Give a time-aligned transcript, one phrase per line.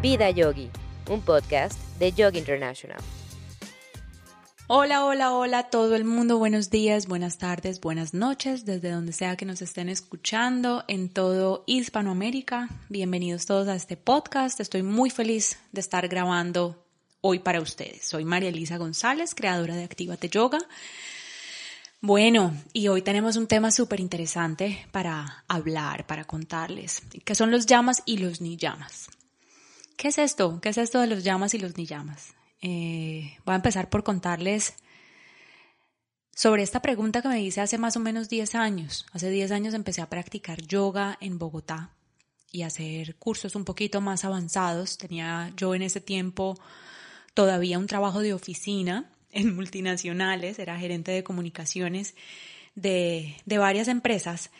[0.00, 0.70] Vida Yogi,
[1.10, 3.00] un podcast de Yogi International.
[4.68, 9.34] Hola, hola, hola todo el mundo, buenos días, buenas tardes, buenas noches, desde donde sea
[9.34, 12.68] que nos estén escuchando en todo Hispanoamérica.
[12.88, 16.86] Bienvenidos todos a este podcast, estoy muy feliz de estar grabando
[17.20, 18.04] hoy para ustedes.
[18.04, 20.60] Soy María Elisa González, creadora de Actívate Yoga.
[22.00, 27.66] Bueno, y hoy tenemos un tema súper interesante para hablar, para contarles, que son los
[27.66, 29.10] llamas y los ni llamas.
[29.98, 30.60] ¿Qué es esto?
[30.60, 32.36] ¿Qué es esto de los llamas y los ni llamas?
[32.62, 34.74] Eh, voy a empezar por contarles
[36.32, 39.06] sobre esta pregunta que me hice hace más o menos 10 años.
[39.10, 41.96] Hace 10 años empecé a practicar yoga en Bogotá
[42.52, 44.98] y hacer cursos un poquito más avanzados.
[44.98, 46.56] Tenía yo en ese tiempo
[47.34, 52.14] todavía un trabajo de oficina en multinacionales, era gerente de comunicaciones
[52.76, 54.52] de, de varias empresas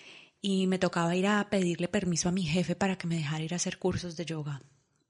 [0.43, 3.53] y me tocaba ir a pedirle permiso a mi jefe para que me dejara ir
[3.53, 4.63] a hacer cursos de yoga.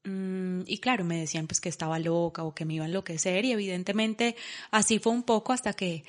[0.09, 3.45] Mm, y claro, me decían pues que estaba loca o que me iba a enloquecer
[3.45, 4.37] y evidentemente
[4.71, 6.03] así fue un poco hasta que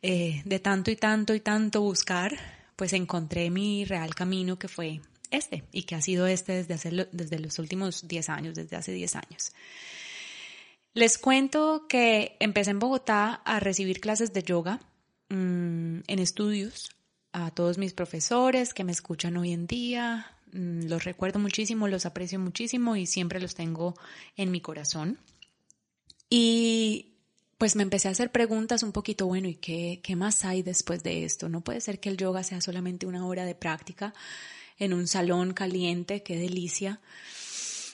[0.00, 2.38] eh, de tanto y tanto y tanto buscar,
[2.76, 7.38] pues encontré mi real camino que fue este y que ha sido este desde, desde
[7.40, 9.52] los últimos 10 años, desde hace 10 años.
[10.94, 14.80] Les cuento que empecé en Bogotá a recibir clases de yoga
[15.28, 16.90] mm, en estudios
[17.32, 22.38] a todos mis profesores que me escuchan hoy en día, los recuerdo muchísimo, los aprecio
[22.38, 23.94] muchísimo y siempre los tengo
[24.36, 25.18] en mi corazón.
[26.28, 27.14] Y
[27.58, 31.02] pues me empecé a hacer preguntas un poquito, bueno, ¿y qué, qué más hay después
[31.02, 31.48] de esto?
[31.48, 34.14] No puede ser que el yoga sea solamente una hora de práctica
[34.78, 37.00] en un salón caliente, qué delicia.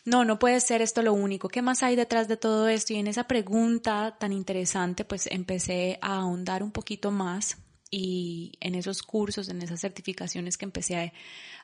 [0.04, 1.48] No, no puede ser esto lo único.
[1.48, 2.94] ¿Qué más hay detrás de todo esto?
[2.94, 7.58] Y en esa pregunta tan interesante, pues empecé a ahondar un poquito más
[7.90, 11.12] y en esos cursos, en esas certificaciones que empecé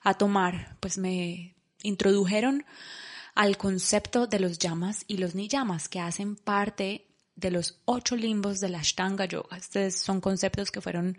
[0.03, 2.65] a, tomar, pues me introdujeron
[3.35, 8.61] al concepto de los llamas y los niyamas, que hacen parte de los ocho limbos
[8.61, 9.57] de la Ashtanga Yoga.
[9.57, 11.19] Estos son conceptos que fueron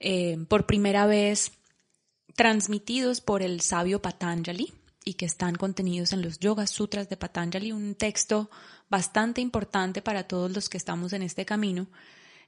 [0.00, 1.52] eh, por primera vez
[2.34, 4.72] transmitidos por el sabio Patanjali
[5.04, 8.50] y que están contenidos en los Yoga Sutras de Patanjali, un texto
[8.88, 11.86] bastante importante para todos los que estamos en este camino.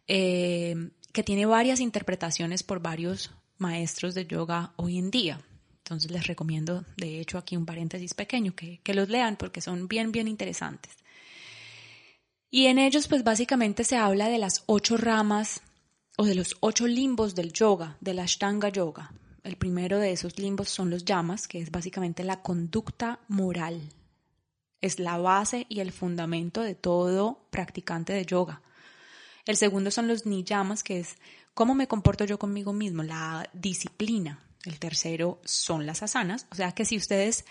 [0.06, 5.40] Eh, que tiene varias interpretaciones por varios maestros de yoga hoy en día.
[5.78, 9.88] Entonces les recomiendo, de hecho, aquí un paréntesis pequeño, que, que los lean porque son
[9.88, 10.92] bien, bien interesantes.
[12.52, 15.60] Y en ellos, pues básicamente se habla de las ocho ramas
[16.16, 19.12] o de los ocho limbos del yoga, del Ashtanga Yoga.
[19.42, 23.80] El primero de esos limbos son los llamas, que es básicamente la conducta moral.
[24.80, 28.62] Es la base y el fundamento de todo practicante de yoga.
[29.48, 31.16] El segundo son los niyamas, que es
[31.54, 34.44] cómo me comporto yo conmigo mismo, la disciplina.
[34.66, 37.46] El tercero son las asanas, o sea que si ustedes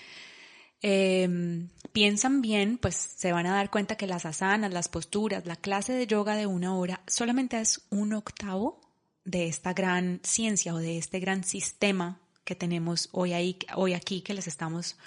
[0.84, 5.56] em, piensan bien, pues se van a dar cuenta que las asanas, las posturas, la
[5.56, 8.80] clase de yoga de una hora solamente es un octavo
[9.26, 14.22] de esta gran ciencia o de este gran sistema que tenemos hoy, ahí, hoy aquí
[14.22, 15.00] que les estamos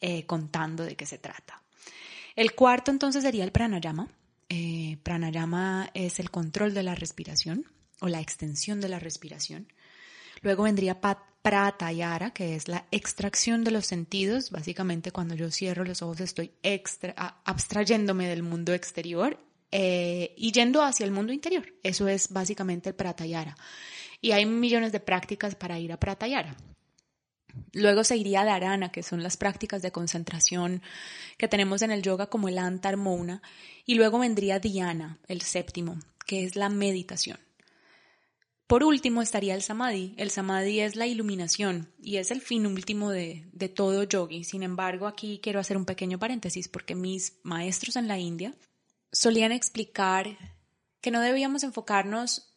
[0.00, 1.60] eh, contando de qué se trata.
[2.36, 4.06] El cuarto entonces sería el pranayama,
[4.48, 7.66] eh, pranayama es el control de la respiración
[8.00, 9.72] o la extensión de la respiración.
[10.42, 11.00] Luego vendría
[11.42, 14.50] pratayara, que es la extracción de los sentidos.
[14.50, 16.52] Básicamente cuando yo cierro los ojos estoy
[17.44, 19.38] abstrayéndome del mundo exterior
[19.70, 21.66] eh, y yendo hacia el mundo interior.
[21.82, 23.56] Eso es básicamente el pratayara.
[24.20, 26.56] Y hay millones de prácticas para ir a pratayara.
[27.72, 30.82] Luego seguiría Dharana, que son las prácticas de concentración
[31.36, 33.42] que tenemos en el yoga como el Antar Mouna.
[33.84, 37.38] Y luego vendría Dhyana, el séptimo, que es la meditación.
[38.66, 40.14] Por último estaría el Samadhi.
[40.18, 44.44] El Samadhi es la iluminación y es el fin último de, de todo yogi.
[44.44, 48.54] Sin embargo, aquí quiero hacer un pequeño paréntesis porque mis maestros en la India
[49.10, 50.36] solían explicar
[51.00, 52.54] que no debíamos enfocarnos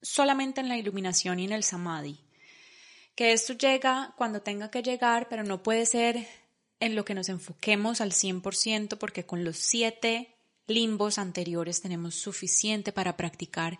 [0.00, 2.20] solamente en la iluminación y en el Samadhi
[3.14, 6.26] que esto llega cuando tenga que llegar, pero no puede ser
[6.80, 10.34] en lo que nos enfoquemos al 100% porque con los siete
[10.66, 13.78] limbos anteriores tenemos suficiente para practicar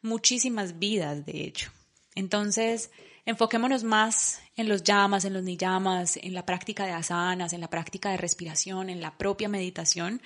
[0.00, 1.70] muchísimas vidas, de hecho.
[2.14, 2.90] Entonces,
[3.24, 7.70] enfoquémonos más en los llamas, en los niyamas, en la práctica de asanas, en la
[7.70, 10.20] práctica de respiración, en la propia meditación,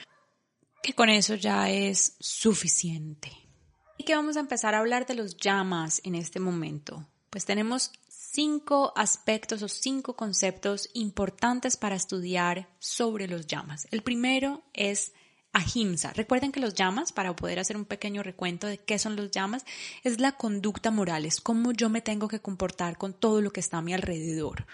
[0.82, 3.32] que con eso ya es suficiente.
[3.98, 7.06] Y que vamos a empezar a hablar de los llamas en este momento.
[7.30, 7.92] Pues tenemos
[8.36, 13.88] cinco aspectos o cinco conceptos importantes para estudiar sobre los llamas.
[13.90, 15.12] El primero es
[15.54, 16.12] ahimsa.
[16.12, 19.64] Recuerden que los llamas, para poder hacer un pequeño recuento de qué son los llamas,
[20.04, 23.60] es la conducta moral, es cómo yo me tengo que comportar con todo lo que
[23.60, 24.66] está a mi alrededor.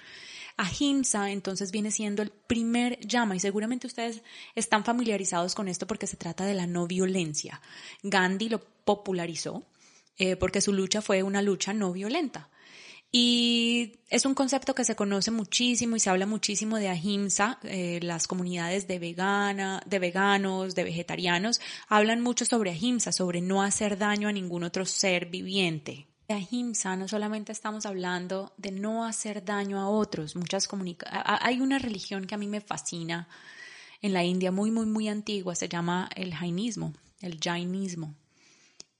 [0.56, 4.24] Ahimsa entonces viene siendo el primer llama y seguramente ustedes
[4.56, 7.62] están familiarizados con esto porque se trata de la no violencia.
[8.02, 9.62] Gandhi lo popularizó
[10.18, 12.48] eh, porque su lucha fue una lucha no violenta.
[13.14, 17.58] Y es un concepto que se conoce muchísimo y se habla muchísimo de ahimsa.
[17.62, 23.62] Eh, las comunidades de, vegana, de veganos, de vegetarianos, hablan mucho sobre ahimsa, sobre no
[23.62, 26.06] hacer daño a ningún otro ser viviente.
[26.26, 30.34] De ahimsa no solamente estamos hablando de no hacer daño a otros.
[30.34, 30.66] Muchas
[31.06, 33.28] Hay una religión que a mí me fascina
[34.00, 38.14] en la India, muy, muy, muy antigua, se llama el jainismo, el jainismo.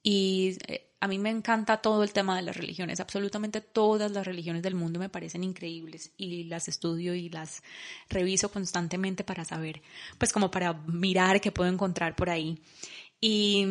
[0.02, 4.24] Y eh, a mí me encanta todo el tema de las religiones, absolutamente todas las
[4.24, 7.64] religiones del mundo me parecen increíbles y las estudio y las
[8.08, 9.82] reviso constantemente para saber,
[10.16, 12.62] pues como para mirar qué puedo encontrar por ahí.
[13.20, 13.66] Y,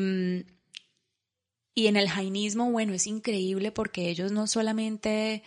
[1.73, 5.41] y en el jainismo, bueno, es increíble porque ellos no solamente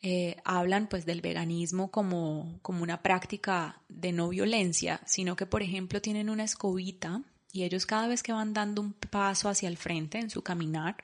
[0.00, 5.62] eh, hablan pues del veganismo como, como una práctica de no violencia, sino que por
[5.62, 7.22] ejemplo tienen una escobita
[7.52, 10.96] y ellos cada vez que van dando un paso hacia el frente en su caminar,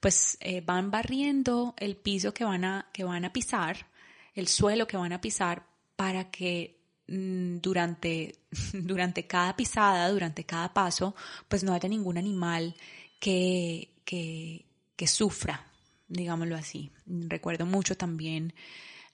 [0.00, 3.86] pues eh, van barriendo el piso que van, a, que van a pisar,
[4.34, 5.64] el suelo que van a pisar,
[5.96, 8.36] para que mm, durante,
[8.72, 11.14] durante cada pisada, durante cada paso,
[11.48, 12.74] pues no haya ningún animal
[13.18, 14.64] que, que,
[14.94, 15.66] que sufra,
[16.08, 16.90] digámoslo así.
[17.06, 18.54] Recuerdo mucho también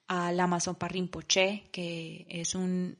[0.07, 2.95] al Amazon Rinpoche, que es un,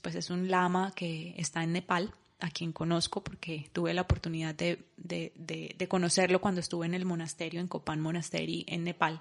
[0.00, 4.54] pues es un lama que está en Nepal a quien conozco porque tuve la oportunidad
[4.54, 9.20] de, de, conocerlo cuando estuve en el monasterio, en Copan Monastery, en Nepal.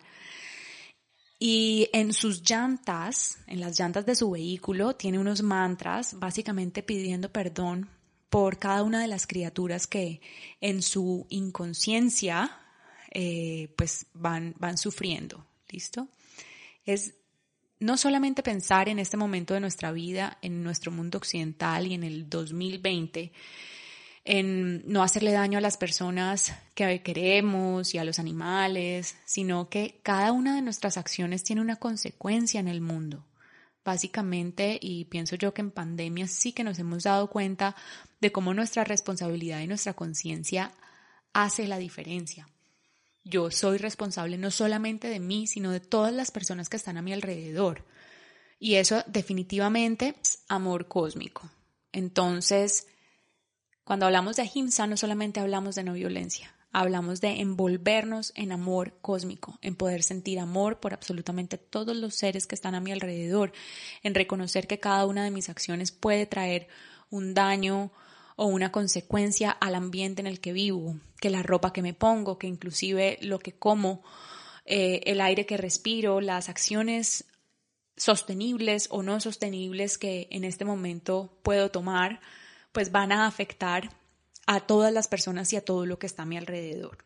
[1.40, 7.32] Y en sus llantas, en las llantas de su vehículo, tiene unos mantras básicamente pidiendo
[7.32, 7.90] perdón
[8.30, 10.22] por cada una de las criaturas que
[10.60, 12.60] en su inconsciencia
[13.12, 15.46] eh, pues van, van sufriendo.
[15.70, 16.08] ¿Listo?
[16.86, 17.16] Es
[17.80, 22.04] no solamente pensar en este momento de nuestra vida, en nuestro mundo occidental y en
[22.04, 23.32] el 2020,
[24.24, 30.00] en no hacerle daño a las personas que queremos y a los animales, sino que
[30.04, 33.26] cada una de nuestras acciones tiene una consecuencia en el mundo.
[33.84, 37.76] Básicamente, y pienso yo que en pandemia sí que nos hemos dado cuenta
[38.20, 40.72] de cómo nuestra responsabilidad y nuestra conciencia
[41.34, 42.48] hace la diferencia.
[43.26, 47.02] Yo soy responsable no solamente de mí, sino de todas las personas que están a
[47.02, 47.84] mi alrededor.
[48.60, 51.50] Y eso definitivamente es amor cósmico.
[51.92, 52.88] Entonces,
[53.84, 59.00] cuando hablamos de ahimsa, no solamente hablamos de no violencia, hablamos de envolvernos en amor
[59.02, 63.54] cósmico, en poder sentir amor por absolutamente todos los seres que están a mi alrededor,
[64.04, 66.68] en reconocer que cada una de mis acciones puede traer
[67.10, 67.92] un daño
[68.36, 72.38] o una consecuencia al ambiente en el que vivo, que la ropa que me pongo,
[72.38, 74.04] que inclusive lo que como,
[74.66, 77.26] eh, el aire que respiro, las acciones
[77.98, 82.20] sostenibles o no sostenibles que en este momento puedo tomar,
[82.72, 83.90] pues van a afectar
[84.48, 87.06] a todas las personas y a todo lo que está a mi alrededor.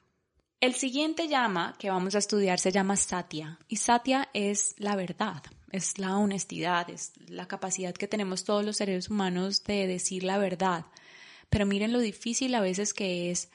[0.61, 5.41] El siguiente llama que vamos a estudiar se llama Satya y Satya es la verdad,
[5.71, 10.37] es la honestidad, es la capacidad que tenemos todos los seres humanos de decir la
[10.37, 10.85] verdad,
[11.49, 13.49] pero miren lo difícil a veces que es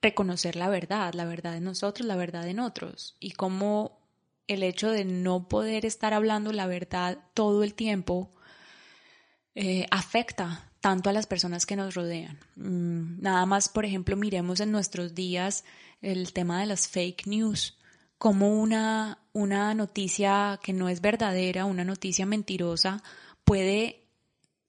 [0.00, 3.98] reconocer la verdad, la verdad en nosotros, la verdad en otros, y cómo
[4.46, 8.32] el hecho de no poder estar hablando la verdad todo el tiempo
[9.54, 12.38] eh, afecta tanto a las personas que nos rodean.
[12.56, 15.64] Mm, nada más, por ejemplo, miremos en nuestros días
[16.00, 17.76] el tema de las fake news,
[18.18, 23.02] como una, una noticia que no es verdadera, una noticia mentirosa,
[23.44, 24.06] puede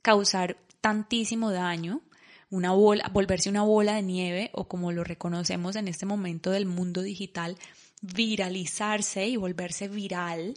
[0.01, 2.01] causar tantísimo daño,
[2.49, 6.65] una bola, volverse una bola de nieve o como lo reconocemos en este momento del
[6.65, 7.57] mundo digital,
[8.01, 10.55] viralizarse y volverse viral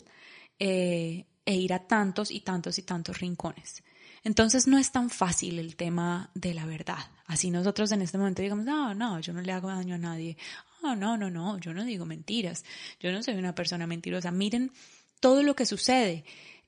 [0.58, 3.82] eh, e ir a tantos y tantos y tantos rincones.
[4.24, 7.10] Entonces no es tan fácil el tema de la verdad.
[7.26, 10.36] Así nosotros en este momento digamos, no, no, yo no le hago daño a nadie.
[10.82, 12.64] Oh, no, no, no, yo no digo mentiras.
[13.00, 14.30] Yo no soy una persona mentirosa.
[14.30, 14.72] Miren
[15.20, 16.24] todo lo que sucede.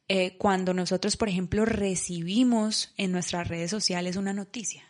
[0.08, 4.84] Eh, cuando nosotros, por ejemplo, recibimos en nuestras redes sociales una noticia.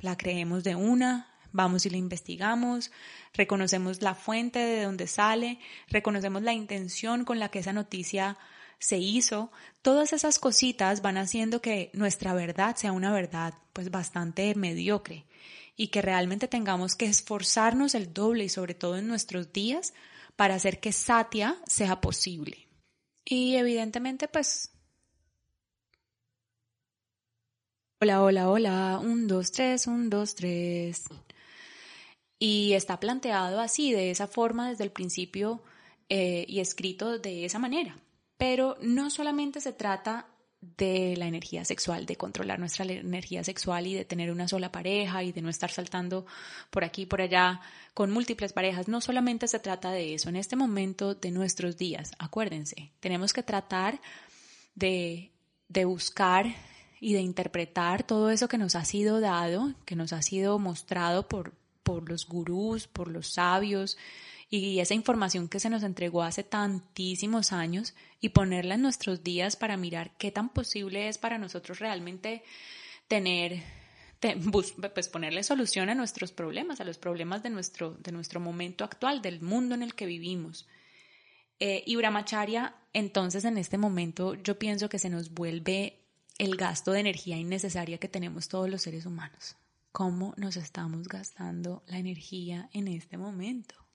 [0.00, 2.90] La creemos de una, vamos y la investigamos,
[3.34, 8.38] reconocemos la fuente de donde sale, reconocemos la intención con la que esa noticia
[8.78, 9.50] se hizo.
[9.82, 15.26] Todas esas cositas van haciendo que nuestra verdad sea una verdad pues bastante mediocre
[15.76, 19.94] y que realmente tengamos que esforzarnos el doble y sobre todo en nuestros días
[20.36, 22.67] para hacer que Satya sea posible.
[23.30, 24.70] Y evidentemente, pues...
[28.00, 31.04] Hola, hola, hola, un, dos, tres, un, dos, tres.
[32.38, 35.62] Y está planteado así, de esa forma, desde el principio
[36.08, 37.98] eh, y escrito de esa manera.
[38.38, 40.26] Pero no solamente se trata
[40.60, 45.22] de la energía sexual, de controlar nuestra energía sexual y de tener una sola pareja
[45.22, 46.26] y de no estar saltando
[46.70, 47.60] por aquí y por allá
[47.94, 48.88] con múltiples parejas.
[48.88, 50.28] No solamente se trata de eso.
[50.28, 54.00] En este momento de nuestros días, acuérdense, tenemos que tratar
[54.74, 55.30] de,
[55.68, 56.46] de buscar
[57.00, 61.28] y de interpretar todo eso que nos ha sido dado, que nos ha sido mostrado
[61.28, 61.52] por,
[61.84, 63.96] por los gurús, por los sabios,
[64.50, 69.56] y esa información que se nos entregó hace tantísimos años y ponerla en nuestros días
[69.56, 72.42] para mirar qué tan posible es para nosotros realmente
[73.08, 73.62] tener,
[74.50, 79.20] pues ponerle solución a nuestros problemas, a los problemas de nuestro, de nuestro momento actual,
[79.20, 80.66] del mundo en el que vivimos.
[81.60, 86.00] Eh, y Brahmacharya, entonces en este momento yo pienso que se nos vuelve
[86.38, 89.56] el gasto de energía innecesaria que tenemos todos los seres humanos.
[89.92, 93.87] ¿Cómo nos estamos gastando la energía en este momento?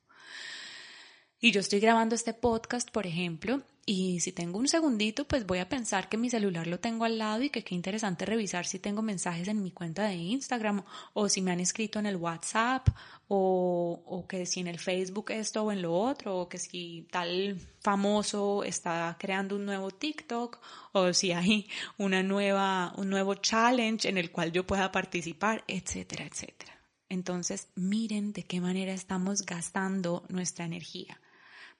[1.39, 5.59] Y yo estoy grabando este podcast, por ejemplo, y si tengo un segundito, pues voy
[5.59, 8.79] a pensar que mi celular lo tengo al lado y que qué interesante revisar si
[8.79, 12.87] tengo mensajes en mi cuenta de Instagram o si me han escrito en el WhatsApp
[13.27, 17.09] o, o que si en el Facebook esto o en lo otro o que si
[17.11, 20.59] tal famoso está creando un nuevo TikTok
[20.93, 26.25] o si hay una nueva, un nuevo challenge en el cual yo pueda participar, etcétera,
[26.25, 26.82] etcétera.
[27.13, 31.21] Entonces, miren de qué manera estamos gastando nuestra energía.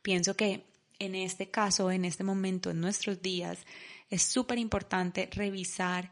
[0.04, 0.66] Pienso que
[1.00, 3.58] en este caso, en este momento, en nuestros días,
[4.12, 6.12] es súper importante revisar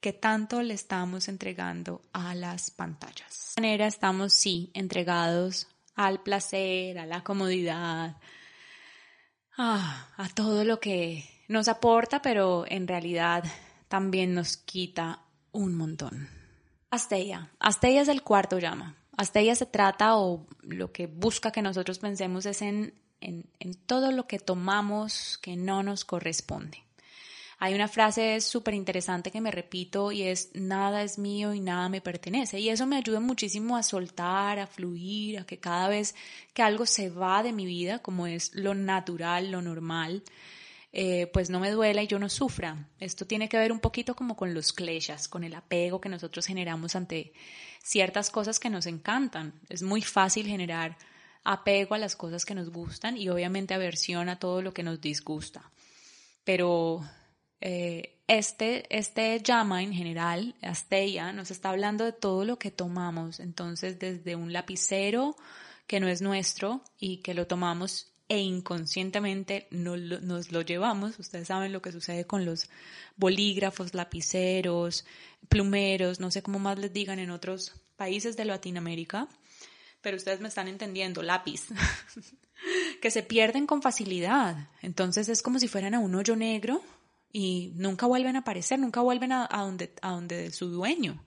[0.00, 3.54] qué tanto le estamos entregando a las pantallas.
[3.56, 8.16] De manera estamos, sí, entregados al placer, a la comodidad,
[9.56, 13.44] a todo lo que nos aporta, pero en realidad
[13.88, 16.39] también nos quita un montón.
[16.90, 17.50] Asteya.
[17.58, 18.96] Asteya es el cuarto llama.
[19.16, 24.26] Asteya se trata o lo que busca que nosotros pensemos es en en, todo lo
[24.26, 26.82] que tomamos que no nos corresponde.
[27.58, 31.90] Hay una frase súper interesante que me repito y es nada es mío y nada
[31.90, 32.58] me pertenece.
[32.58, 36.14] Y eso me ayuda muchísimo a soltar, a fluir, a que cada vez
[36.54, 40.22] que algo se va de mi vida, como es lo natural, lo normal,
[40.92, 42.88] eh, pues no me duela y yo no sufra.
[42.98, 46.46] Esto tiene que ver un poquito como con los kleshas, con el apego que nosotros
[46.46, 47.32] generamos ante
[47.82, 49.60] ciertas cosas que nos encantan.
[49.68, 50.96] Es muy fácil generar
[51.44, 55.00] apego a las cosas que nos gustan y obviamente aversión a todo lo que nos
[55.00, 55.70] disgusta.
[56.44, 57.02] Pero
[57.60, 63.38] eh, este, este llama en general, Asteya, nos está hablando de todo lo que tomamos.
[63.38, 65.36] Entonces, desde un lapicero
[65.86, 71.18] que no es nuestro y que lo tomamos e inconscientemente nos lo llevamos.
[71.18, 72.70] Ustedes saben lo que sucede con los
[73.16, 75.04] bolígrafos, lapiceros,
[75.50, 79.28] plumeros, no sé cómo más les digan en otros países de Latinoamérica
[80.00, 81.66] pero ustedes me están entendiendo, lápiz,
[83.02, 84.68] que se pierden con facilidad.
[84.82, 86.82] Entonces es como si fueran a un hoyo negro
[87.32, 91.24] y nunca vuelven a aparecer, nunca vuelven a, donde, a donde su dueño.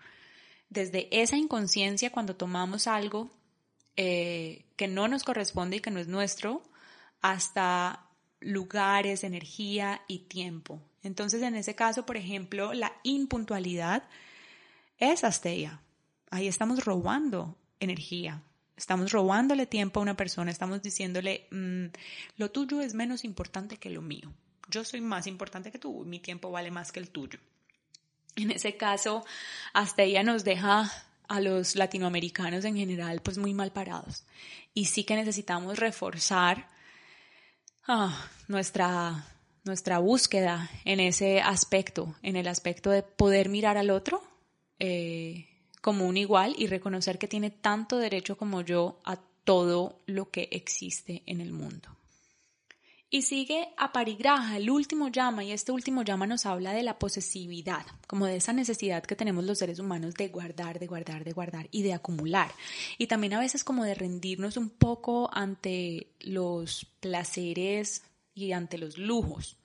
[0.70, 3.30] Desde esa inconsciencia, cuando tomamos algo
[3.96, 6.64] eh, que no nos corresponde y que no es nuestro,
[7.24, 8.06] hasta
[8.42, 10.82] lugares, energía y tiempo.
[11.02, 14.04] Entonces, en ese caso, por ejemplo, la impuntualidad
[14.98, 15.82] es asteya.
[16.30, 18.44] Ahí estamos robando energía.
[18.76, 21.86] Estamos robándole tiempo a una persona, estamos diciéndole, mm,
[22.38, 24.34] lo tuyo es menos importante que lo mío.
[24.70, 27.40] Yo soy más importante que tú, mi tiempo vale más que el tuyo.
[28.36, 29.24] En ese caso,
[29.74, 30.92] hasta ella nos deja
[31.30, 34.26] a los latinoamericanos en general pues muy mal parados.
[34.74, 36.73] Y sí que necesitamos reforzar
[37.88, 39.26] ah, nuestra,
[39.64, 44.22] nuestra búsqueda en ese aspecto, en el aspecto de poder mirar al otro
[44.80, 45.48] eh,
[45.82, 50.50] como un igual y reconocer que tiene tanto derecho como yo a todo lo que
[50.52, 51.93] existe en el mundo.
[53.14, 56.98] Y sigue a Parigraja, el último llama, y este último llama nos habla de la
[56.98, 61.32] posesividad, como de esa necesidad que tenemos los seres humanos de guardar, de guardar, de
[61.32, 62.52] guardar y de acumular.
[62.98, 68.02] Y también a veces como de rendirnos un poco ante los placeres
[68.34, 69.58] y ante los lujos.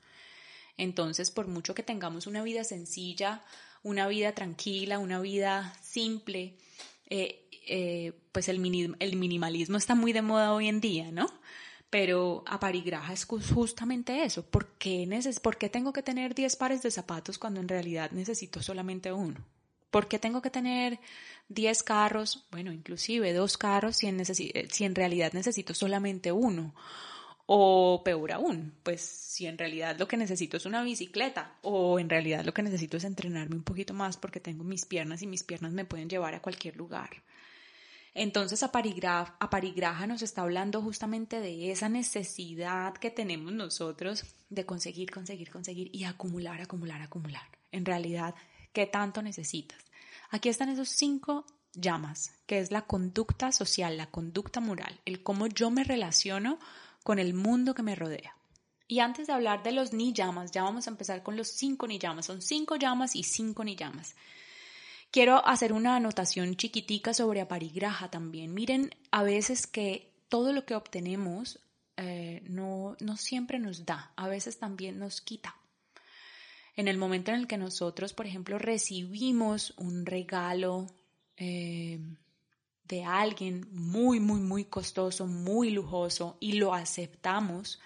[0.76, 3.42] Entonces, por mucho que tengamos una vida sencilla,
[3.82, 6.58] una vida tranquila, una vida simple,
[7.06, 11.32] eh, eh, pues el, minimalismo está muy de moda hoy en día, ¿no?
[11.90, 14.45] Pero aparigraja es justamente eso.
[14.45, 15.09] ¿Por qué,
[15.42, 19.42] ¿Por qué tengo que tener 10 pares de zapatos cuando en realidad necesito solamente uno?
[19.90, 21.00] ¿Por qué tengo que tener
[21.49, 22.47] 10 carros?
[22.50, 26.75] Bueno, inclusive dos carros si en, si en realidad necesito solamente uno.
[27.50, 32.11] O peor aún, pues si en realidad lo que necesito es una bicicleta o en
[32.11, 35.45] realidad lo que necesito es entrenarme un poquito más porque tengo mis piernas y mis
[35.45, 37.09] piernas me pueden llevar a cualquier lugar.
[38.20, 45.52] Entonces Aparigraja nos está hablando justamente de esa necesidad que tenemos nosotros de conseguir, conseguir,
[45.52, 47.48] conseguir y acumular, acumular, acumular.
[47.70, 48.34] En realidad,
[48.72, 49.78] ¿qué tanto necesitas?
[50.30, 55.46] Aquí están esos cinco llamas, que es la conducta social, la conducta moral, el cómo
[55.46, 56.58] yo me relaciono
[57.04, 58.34] con el mundo que me rodea.
[58.88, 61.87] Y antes de hablar de los ni llamas, ya vamos a empezar con los cinco
[61.87, 62.26] ni llamas.
[62.26, 64.16] Son cinco llamas y cinco ni llamas.
[65.10, 68.52] Quiero hacer una anotación chiquitica sobre aparigraja también.
[68.52, 71.60] Miren, a veces que todo lo que obtenemos
[71.96, 75.56] eh, no, no siempre nos da, a veces también nos quita.
[76.76, 80.86] En el momento en el que nosotros, por ejemplo, recibimos un regalo
[81.36, 81.98] eh,
[82.84, 87.80] de alguien muy, muy, muy costoso, muy lujoso y lo aceptamos,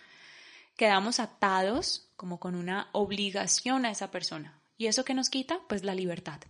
[0.77, 4.61] quedamos atados como con una obligación a esa persona.
[4.77, 5.61] ¿Y eso qué nos quita?
[5.69, 6.41] Pues la libertad.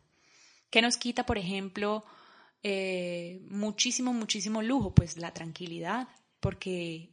[0.73, 2.03] ¿Qué nos quita, por ejemplo,
[2.63, 4.95] eh, muchísimo, muchísimo lujo?
[4.95, 6.09] Pues la tranquilidad,
[6.41, 7.11] porque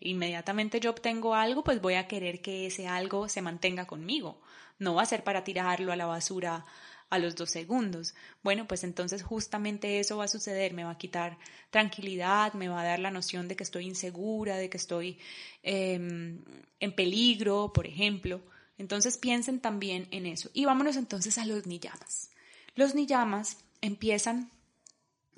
[0.00, 4.40] inmediatamente yo obtengo algo, pues voy a querer que ese algo se mantenga conmigo.
[4.78, 6.64] No va a ser para tirarlo a la basura
[7.10, 8.14] a los dos segundos.
[8.42, 11.36] Bueno, pues entonces justamente eso va a suceder, me va a quitar
[11.68, 15.18] tranquilidad, me va a dar la noción de que estoy insegura, de que estoy
[15.62, 16.42] em,
[16.80, 18.40] en peligro, por ejemplo.
[18.78, 20.48] Entonces piensen también en eso.
[20.54, 22.30] Y vámonos entonces a los niyamas.
[22.74, 24.50] Los niyamas empiezan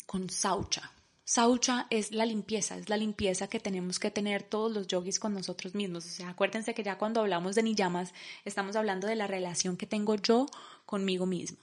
[0.06, 0.92] con saucha.
[1.24, 5.34] Saucha es la limpieza, es la limpieza que tenemos que tener todos los yogis con
[5.34, 6.06] nosotros mismos.
[6.06, 8.14] O sea, acuérdense que ya cuando hablamos de niyamas
[8.44, 10.46] estamos hablando de la relación que tengo yo
[10.86, 11.58] conmigo misma.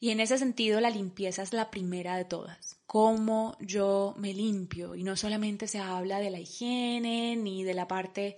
[0.00, 2.78] Y en ese sentido la limpieza es la primera de todas.
[2.86, 4.94] Cómo yo me limpio.
[4.94, 8.34] Y no solamente se habla de la higiene ni de la parte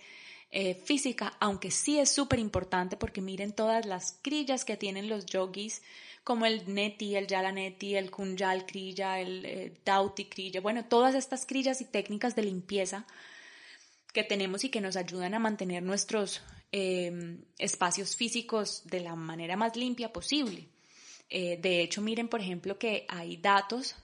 [0.50, 5.24] eh, física, aunque sí es súper importante porque miren todas las crillas que tienen los
[5.26, 5.82] yogis
[6.26, 11.46] como el neti, el yalaneti, el kunjal krilla, el eh, dauti krilla, bueno, todas estas
[11.46, 13.06] crillas y técnicas de limpieza
[14.12, 16.42] que tenemos y que nos ayudan a mantener nuestros
[16.72, 20.66] em, espacios físicos de la manera más limpia posible.
[21.30, 23.94] Eh, de hecho, miren, por ejemplo, que hay datos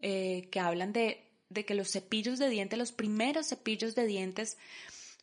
[0.00, 4.58] eh, que hablan de, de que los cepillos de dientes, los primeros cepillos de dientes,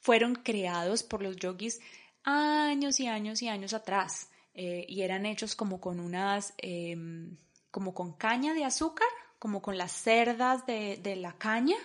[0.02, 1.80] fueron creados por los yogis
[2.24, 4.30] años y años y años atrás.
[4.62, 7.38] Eh, y eran hechos como con unas, em,
[7.72, 9.08] como con caña de azúcar,
[9.40, 11.78] como con las cerdas de, la caña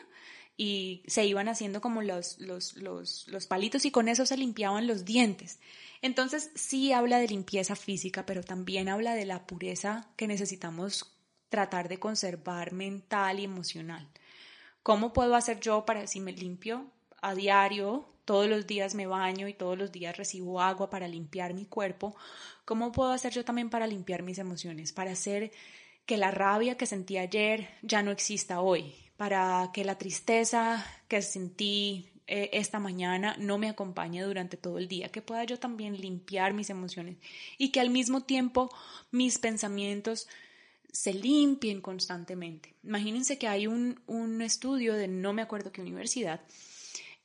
[0.57, 5.05] y se iban haciendo como los, los, los, palitos y con eso se limpiaban los
[5.05, 5.61] dientes.
[6.03, 11.15] Entonces sí habla de limpieza física, pero también habla de la pureza que necesitamos
[11.51, 14.09] tratar de conservar mental y emocional.
[14.83, 16.91] ¿Cómo puedo hacer yo para si me limpio
[17.25, 21.55] a diario todos los días me baño y todos los días recibo agua para limpiar
[21.55, 22.15] mi cuerpo,
[22.65, 24.93] ¿cómo puedo hacer yo también para limpiar mis emociones?
[24.93, 25.51] Para hacer
[26.07, 31.23] que la rabia que sentí ayer ya no exista hoy, para que la tristeza que
[31.23, 35.99] sentí eh, esta mañana no me acompañe durante todo el día, que pueda yo también
[35.99, 37.17] limpiar mis emociones
[37.57, 38.71] y que al mismo tiempo
[39.11, 40.29] mis pensamientos
[40.93, 42.75] se limpien constantemente.
[42.85, 46.41] Imagínense que hay un, un estudio de no me acuerdo qué universidad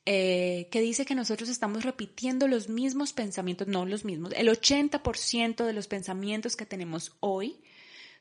[0.06, 5.64] eh, que dice que nosotros estamos repitiendo los mismos pensamientos, no los mismos, el 80%
[5.64, 7.60] de los pensamientos que tenemos hoy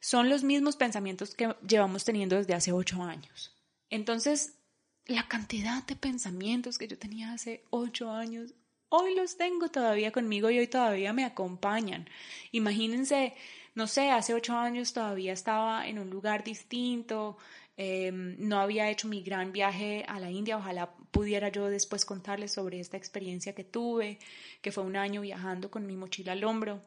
[0.01, 3.55] son los mismos pensamientos que llevamos teniendo desde hace ocho años.
[3.89, 4.59] Entonces,
[5.05, 8.53] la cantidad de pensamientos que yo tenía hace ocho años,
[8.89, 12.07] hoy los tengo todavía conmigo y hoy todavía me acompañan.
[12.51, 13.33] Imagínense,
[13.75, 17.37] no sé, hace ocho años todavía estaba en un lugar distinto,
[17.81, 22.51] Em, no había hecho mi gran viaje a la India, ojalá pudiera yo después contarles
[22.51, 24.19] sobre esta experiencia que tuve,
[24.61, 26.81] que fue un año viajando con mi mochila al hombro.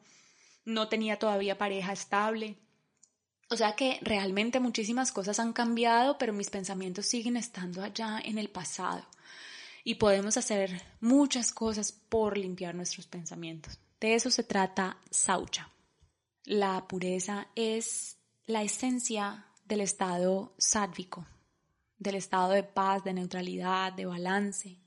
[0.65, 2.57] No tenía todavía pareja estable.
[3.49, 8.37] O sea que realmente muchísimas cosas han cambiado, pero mis pensamientos siguen estando allá en
[8.37, 9.03] el pasado.
[9.83, 13.79] Y podemos hacer muchas cosas por limpiar nuestros pensamientos.
[13.99, 15.71] De eso se trata Saucha.
[16.45, 21.25] La pureza es la esencia del estado sádvico,
[21.97, 24.79] del estado de paz, de neutralidad, de balance.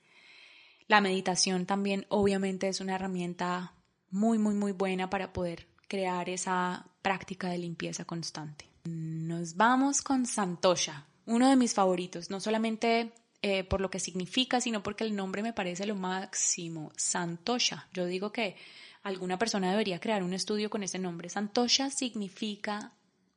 [0.86, 3.74] La meditación también obviamente es una herramienta
[4.10, 8.68] muy, muy, muy buena para poder crear esa práctica de limpieza constante.
[8.84, 13.12] Nos vamos con Santosha, uno de mis favoritos, no solamente
[13.42, 17.88] eh, por lo que significa, sino porque el nombre me parece lo máximo, Santosha.
[17.92, 18.56] Yo digo que
[19.02, 21.28] alguna persona debería crear un estudio con ese nombre.
[21.28, 22.92] Santosha significa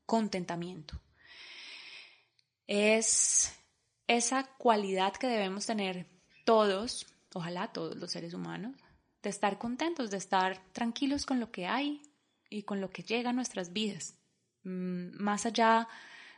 [0.06, 1.00] contentamiento
[2.70, 3.52] es
[4.06, 6.06] esa cualidad que debemos tener
[6.46, 8.76] todos, ojalá todos los seres humanos,
[9.24, 12.04] de estar contentos, de estar tranquilos con lo que hay
[12.48, 14.14] y con lo que llega a nuestras vidas.
[14.64, 15.88] Mm, más allá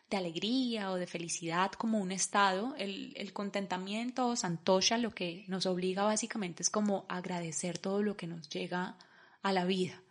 [0.10, 5.66] de alegría o de felicidad como un estado, el, contentamiento o santosha lo que nos
[5.66, 8.98] obliga básicamente es como agradecer todo lo que nos llega
[9.42, 10.02] a la vida,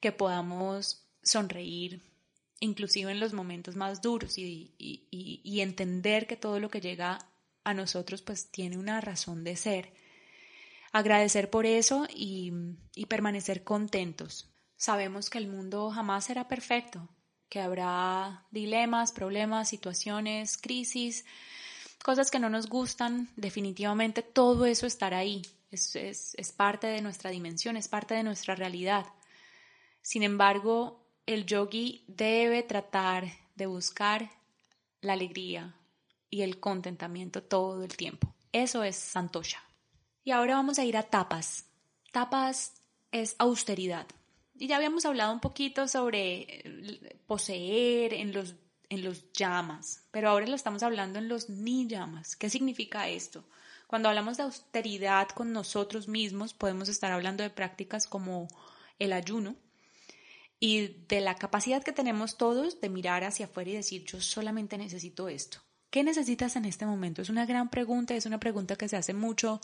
[0.00, 2.02] que podamos sonreír
[2.64, 4.74] inclusive en los momentos más duros y,
[5.60, 7.18] entender que todo lo que llega
[7.62, 9.92] a nosotros pues tiene una razón de ser.
[10.92, 12.52] Agradecer por eso y,
[13.08, 14.50] permanecer contentos.
[14.76, 17.08] Sabemos que el mundo jamás será perfecto,
[17.48, 21.24] que habrá dilemas, problemas, situaciones, crisis,
[22.02, 27.76] cosas que no nos gustan, definitivamente todo eso estará ahí, es, parte de nuestra dimensión,
[27.76, 29.06] es parte de nuestra realidad.
[30.02, 34.30] Sin embargo, el yogi debe tratar de buscar
[35.00, 35.74] la alegría
[36.30, 38.34] y el contentamiento todo el tiempo.
[38.52, 39.62] Eso es santosha.
[40.22, 41.66] Y ahora vamos a ir a tapas.
[42.12, 42.74] Tapas
[43.12, 44.06] es austeridad.
[44.56, 48.54] Y ya habíamos hablado un poquito sobre eh, poseer en los,
[48.88, 52.36] en los llamas, pero ahora lo estamos hablando en los ni llamas.
[52.36, 53.44] ¿Qué significa esto?
[53.86, 58.48] Cuando hablamos de austeridad con nosotros mismos, podemos estar hablando de prácticas como
[58.98, 59.56] el ayuno
[60.66, 64.78] y de la capacidad que tenemos todos de mirar hacia afuera y decir, yo solamente
[64.78, 65.58] necesito esto.
[65.90, 67.20] ¿Qué necesitas en este momento?
[67.20, 69.60] Es una gran pregunta, es una pregunta que se hace mucho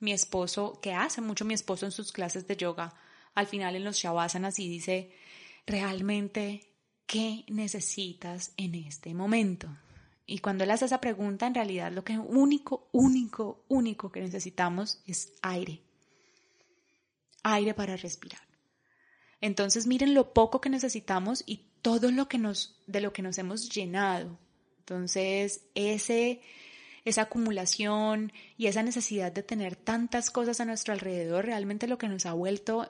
[0.00, 2.92] mi esposo, que hace mucho mi esposo en sus clases de yoga
[3.36, 5.12] al final en los Shavasanas y dice,
[5.68, 6.66] realmente,
[7.06, 9.68] ¿qué necesitas en este momento?
[10.26, 15.00] Y cuando él hace esa pregunta, en realidad lo que único, único, único que necesitamos
[15.06, 15.80] es aire.
[17.44, 18.49] Aire para respirar.
[19.40, 23.38] Entonces miren lo poco que necesitamos y todo lo que nos, de lo que nos
[23.38, 24.38] hemos llenado.
[24.80, 25.62] Entonces,
[27.04, 32.08] esa acumulación y esa necesidad de tener tantas cosas a nuestro alrededor, realmente lo que
[32.08, 32.88] nos ha vuelto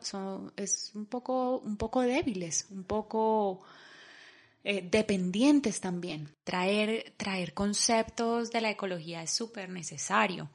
[0.56, 3.62] es un poco, un poco débiles, un poco
[4.64, 6.30] eh, dependientes también.
[6.44, 10.50] Traer, traer conceptos de la ecología es súper necesario.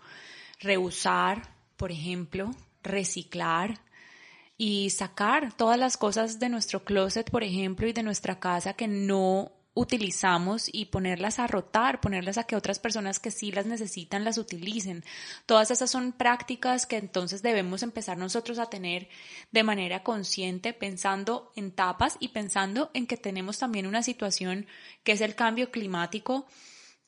[0.59, 2.51] Reusar, por ejemplo,
[2.83, 3.79] reciclar,
[4.57, 8.87] y sacar todas las cosas de nuestro closet, por ejemplo, y de nuestra casa que
[8.87, 14.23] no utilizamos y ponerlas a rotar, ponerlas a que otras personas que sí las necesitan
[14.23, 15.03] las utilicen.
[15.45, 19.09] Todas esas son prácticas que entonces debemos empezar nosotros a tener
[19.51, 24.65] de manera consciente, pensando en tapas y pensando en que tenemos también una situación
[25.03, 26.47] que es el cambio climático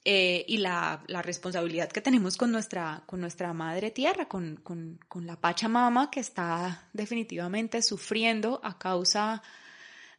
[0.10, 5.02] eh, y la, la, responsabilidad que tenemos con nuestra, con nuestra madre tierra, con, con,
[5.10, 9.44] con la Pachamama que está definitivamente sufriendo a causa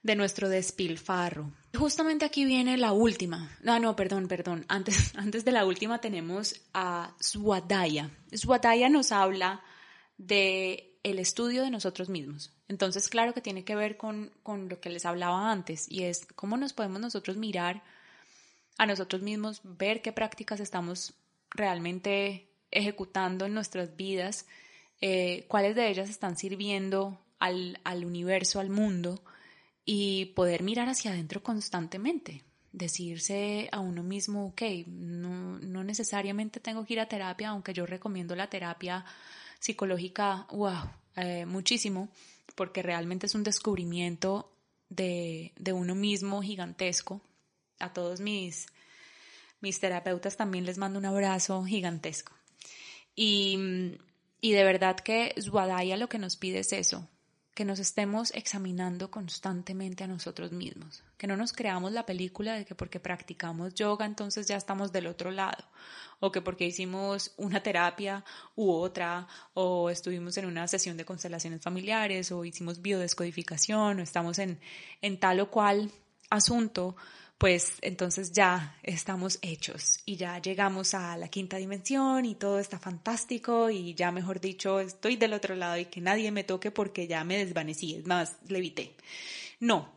[0.03, 1.55] de nuestro despilfarro.
[1.75, 3.51] Justamente aquí viene la última.
[3.65, 4.67] Ah, no, perdón, perdón.
[4.69, 8.11] Antes, antes de la última tenemos a Swadaya.
[8.31, 9.63] Swadaya nos habla
[10.19, 12.53] de el estudio de nosotros mismos.
[12.69, 16.27] Entonces, claro que tiene que ver con, con lo que les hablaba antes y es
[16.35, 17.83] cómo nos podemos nosotros mirar
[18.79, 21.15] a nosotros mismos, ver qué prácticas estamos
[21.51, 24.47] realmente ejecutando en nuestras vidas,
[25.01, 29.23] eh, cuáles de ellas están sirviendo al, al universo, al mundo,
[29.85, 36.85] y poder mirar hacia adentro constantemente, decirse a uno mismo, ok, no, no necesariamente tengo
[36.85, 39.05] que ir a terapia, aunque yo recomiendo la terapia
[39.59, 42.11] psicológica, wow, eh, muchísimo,
[42.55, 44.53] porque realmente es un descubrimiento
[44.89, 47.21] de, de, uno mismo gigantesco.
[47.79, 48.67] A todos mis,
[49.61, 52.33] mis terapeutas también les mando un abrazo gigantesco.
[53.15, 53.99] Y,
[54.41, 57.09] y de verdad que Swadaya lo que nos pide es eso,
[57.59, 62.65] que nos estemos examinando constantemente a nosotros mismos, que no nos creamos la película de
[62.65, 65.65] que porque practicamos yoga entonces ya estamos del otro lado,
[66.21, 71.61] o que porque hicimos una terapia u otra, o estuvimos en una sesión de constelaciones
[71.61, 74.61] familiares, o hicimos biodescodificación, o estamos en,
[75.03, 75.91] en tal o cual
[76.31, 76.95] asunto,
[77.39, 82.81] pues entonces ya estamos hechos y ya llegamos a la quinta dimensión y todo está
[82.81, 87.07] fantástico y ya mejor dicho estoy del otro lado y que nadie me toque porque
[87.07, 88.97] ya me desvanecí, es más, levité.
[89.61, 89.89] No,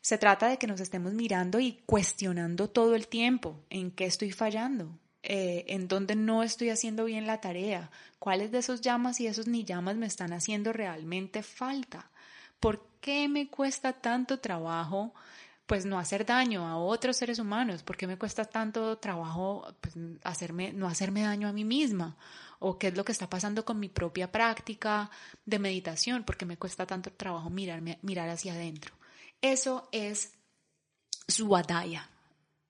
[0.00, 4.32] se trata de que nos estemos mirando y cuestionando todo el tiempo en qué estoy
[4.32, 9.26] fallando, eh, en dónde no estoy haciendo bien la tarea, cuáles de esos llamas y
[9.26, 12.10] esos ni llamas me están haciendo realmente falta.
[12.58, 15.12] ¿Por qué me cuesta tanto trabajo
[15.66, 19.94] pues no hacer daño a otros seres humanos, ¿por qué me cuesta tanto trabajo pues,
[20.22, 22.16] hacerme, no hacerme daño a mí misma?
[22.58, 25.10] ¿O qué es lo que está pasando con mi propia práctica
[25.44, 26.24] de meditación?
[26.24, 28.94] ¿Por qué me cuesta tanto trabajo mirarme, mirar hacia adentro?
[29.42, 30.32] Eso es
[31.28, 32.08] Swadaya,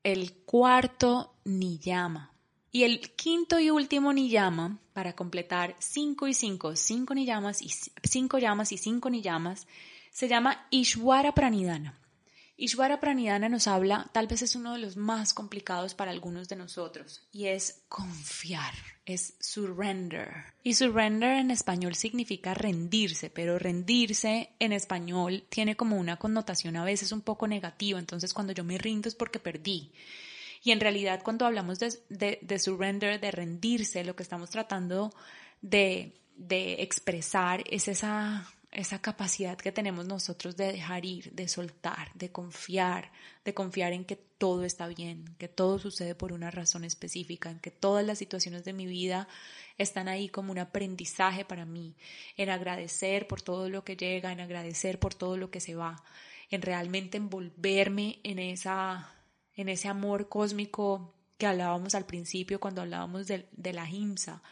[0.02, 2.32] el cuarto niyama.
[2.72, 7.70] Y el quinto y último niyama, para completar cinco y cinco, cinco niyamas y
[8.02, 9.66] cinco llamas y cinco niyamas,
[10.10, 11.98] se llama Ishwara Pranidhana.
[12.58, 16.56] Ishvara Pranidhana nos habla, tal vez es uno de los más complicados para algunos de
[16.56, 18.72] nosotros, y es confiar,
[19.04, 20.30] es surrender.
[20.62, 26.84] Y surrender en español significa rendirse, pero rendirse en español tiene como una connotación a
[26.84, 29.92] veces un poco negativa, entonces cuando yo me rindo es porque perdí.
[30.62, 35.12] Y en realidad cuando hablamos de, de, surrender, de rendirse, lo que estamos tratando
[35.60, 42.12] de, de expresar es esa esa capacidad que tenemos nosotros de dejar ir, de soltar,
[42.12, 43.10] de confiar,
[43.42, 47.58] de confiar en que todo está bien, que todo sucede por una razón específica, en
[47.58, 49.28] que todas las situaciones de mi vida
[49.78, 51.96] están ahí como un aprendizaje para mí,
[52.36, 56.04] en agradecer por todo lo que llega, en agradecer por todo lo que se va,
[56.50, 59.10] en realmente envolverme en esa
[59.54, 64.42] en ese amor cósmico que hablábamos al principio cuando hablábamos de, de la himsa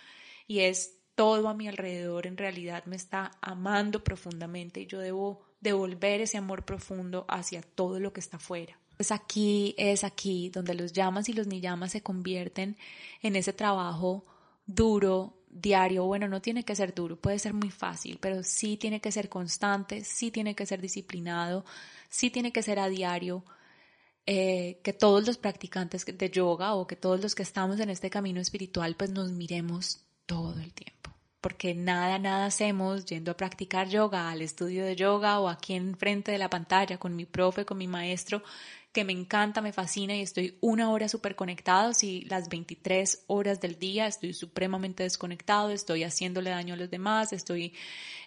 [0.47, 5.43] y es todo a mi alrededor en realidad me está amando profundamente y yo debo
[5.61, 8.79] devolver ese amor profundo hacia todo lo que está afuera.
[8.97, 12.77] Pues aquí es aquí donde los llamas y los ni llamas se convierten
[13.23, 14.25] en ese trabajo
[14.67, 16.05] duro, diario.
[16.05, 19.29] Bueno, no tiene que ser duro, puede ser muy fácil, pero sí tiene que ser
[19.29, 21.65] constante, sí tiene que ser disciplinado,
[22.09, 23.45] sí tiene que ser a diario.
[24.27, 28.09] Eh, que todos los practicantes de yoga o que todos los que estamos en este
[28.09, 31.04] camino espiritual pues nos miremos todo el tiempo.
[31.45, 36.33] Porque nada, nada hacemos yendo a practicar yoga, al estudio de yoga o aquí enfrente
[36.33, 38.43] de la pantalla con mi profe, con mi maestro,
[38.95, 41.93] que me encanta, me fascina y estoy una hora súper conectado.
[41.93, 47.35] Si las 23 horas del día estoy supremamente desconectado, estoy haciéndole daño a los demás,
[47.35, 47.75] estoy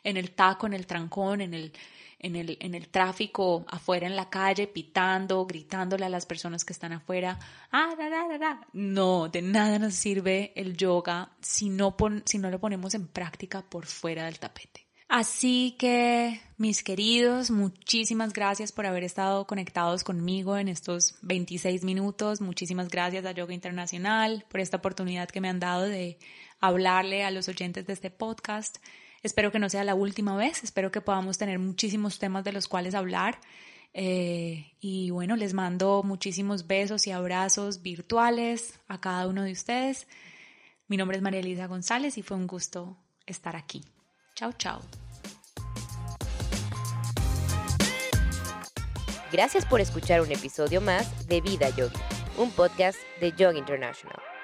[0.03, 1.73] en el taco, en el trancón, en el
[2.19, 6.73] en el, en el tráfico, afuera en la calle, pitando, gritándole a las personas que
[6.73, 7.39] están afuera,
[7.71, 7.95] ah,
[8.73, 13.61] no, de nada nos sirve el yoga si no, si no lo ponemos en práctica
[13.61, 14.87] por fuera del tapete.
[15.09, 22.41] Así que, mis queridos, muchísimas gracias por haber estado conectados conmigo en estos 26 minutos.
[22.41, 26.19] Muchísimas gracias a Yoga Internacional por esta oportunidad que me han dado de
[26.59, 28.79] hablarle a los oyentes de este podcast.
[29.23, 32.67] Espero que no sea la última vez, espero que podamos tener muchísimos temas de los
[32.67, 33.39] cuales hablar.
[33.93, 40.07] Eh, y bueno, les mando muchísimos besos y abrazos virtuales a cada uno de ustedes.
[40.87, 43.83] Mi nombre es María Elisa González y fue un gusto estar aquí.
[44.35, 44.81] Chao, chao.
[49.31, 51.99] Gracias por escuchar un episodio más de Vida Yogi,
[52.37, 54.36] un podcast de Yoga International.